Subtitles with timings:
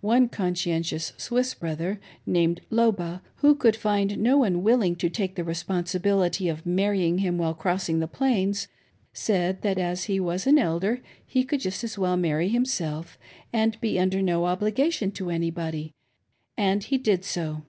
[0.00, 5.44] One conscientious Swiss brother, named• lioba, who could find no one willing to take the
[5.44, 8.66] responsibility of marrying him while crossing the Plains,
[9.12, 13.16] said that as he was an Elder he could just as well marry himself,
[13.52, 15.94] and be under no obligation to anybody;
[16.56, 17.62] and he did so.